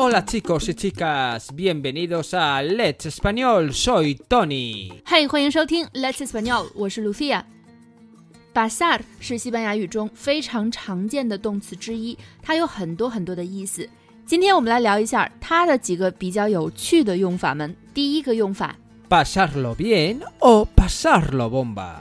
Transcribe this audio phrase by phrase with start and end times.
[0.00, 4.92] Hola chicos y chicas, bienvenidos a Let's Español, soy Tony。
[5.04, 13.88] 嗨，欢迎收听 Let's Español，我是 Lucia。Pasar 是西班牙语中非常常见的动词之一，它有很多很多的意思。
[14.26, 17.74] 今天我们来聊一下它的几个比较有趣的用法们。
[17.94, 18.76] 第一个用法
[19.08, 21.94] Pasarlo bien o pasarlo bomba。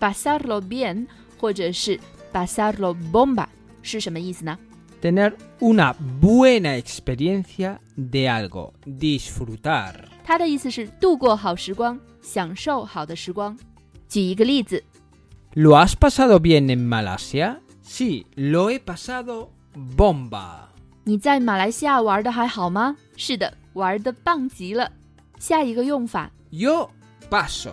[0.00, 1.06] ，pasarlo bien，
[1.38, 2.00] 或者是
[2.32, 3.46] pasarlo bomba，
[3.82, 4.58] 是什么意思呢？
[5.00, 10.06] Tener una buena experiencia de algo, disfrutar.
[10.24, 13.56] 它的意思是度过好时光，享受好的时光。
[14.08, 14.82] 举一个例子，
[15.54, 17.60] ¿Lo has pasado bien en Malasia?
[17.84, 19.50] Sí, lo he pasado
[19.96, 20.68] bomba.
[21.04, 22.96] 你在马来西亚玩的还好吗？
[23.16, 24.90] 是的，玩的棒极了。
[25.38, 26.88] 下一个用法 Yo
[27.30, 27.72] paso.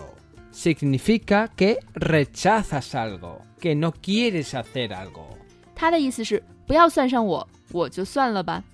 [0.53, 5.25] Significa que rechazas algo, que no quieres hacer algo.
[5.80, 8.64] 它的意思是不要算上我，我就算了吧。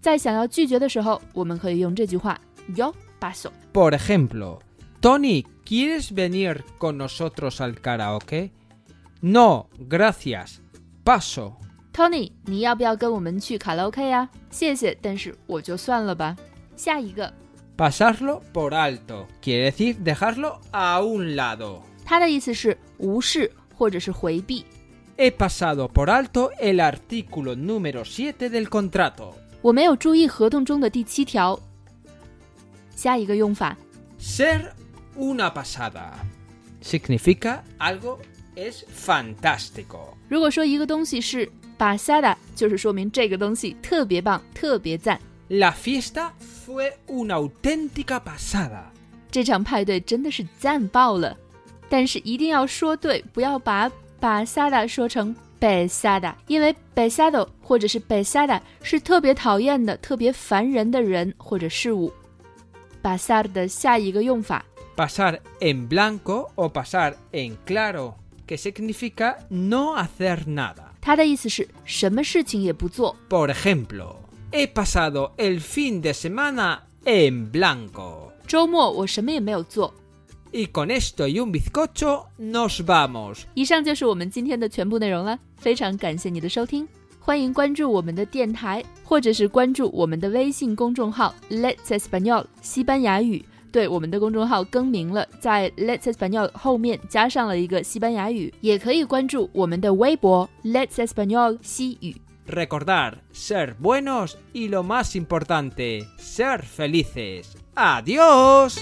[0.00, 2.36] 在想要拒绝的时候，我们可以用这句话
[2.74, 3.50] yo paso。
[3.72, 4.58] Por ejemplo,
[5.00, 8.50] Tony, ¿quieres venir con nosotros al karaoke?
[9.20, 10.56] No, gracias.
[11.04, 11.52] Paso.
[11.92, 16.36] Tony，你要不要跟我们去卡拉 OK 呀、谢谢，但是我就算了吧。
[16.76, 17.32] 下一个
[17.76, 21.82] ，Pasarlo por alto quiere decir dejarlo a un lado.
[22.04, 24.64] 他的意思是无视或者是回避。
[25.17, 29.33] He pasado por alto el artículo número 7 del contrato.
[29.61, 31.59] 我没有注意合同中的第七条。
[32.95, 33.77] 下一个用法
[34.19, 34.71] Ser
[35.17, 36.11] una pasada.
[36.81, 38.17] Significa algo
[38.55, 40.15] es fantástico.
[40.27, 45.19] 如果说一个东西是 pasada，就是说明这个东西特别棒、特别赞。
[45.49, 48.85] La fiesta fue una auténtica pasada.
[49.29, 51.37] 这场派对真的是赞爆了，
[51.89, 62.12] 但是一定要说对，不要把 pasada 说成 Besada，因为 Besado 或者是 Besada 是特别讨厌的、特别烦人的人或者事物。
[63.02, 64.64] pasar 的下一个用法
[64.96, 68.14] Pasar en blanco o pasar en claro,
[68.46, 70.88] que significa no hacer nada.
[71.00, 73.16] 它的意思是什么事情也不做。
[73.28, 74.16] Por ejemplo,
[74.50, 78.32] he pasado el fin de semana en blanco.
[78.46, 79.94] 周末我什么也没有做。
[80.51, 83.45] Y con esto y un bizcocho nos vamos.
[83.55, 86.87] 以上就是我们今天的全部内容了，非常感谢你的收听，
[87.19, 93.43] 欢迎关注我们的电台，或者是关注我们的微信公众号 Let's Español 西班牙语。
[93.71, 102.15] 对，我们的公众号更名了，在 Let's Español 后面加上了一个西班牙语，也可以关注我们的微博 Let's Español 西语。
[102.45, 107.45] Recordar, ser buenos y lo más importante, ser felices.
[107.73, 108.77] ¡Adiós!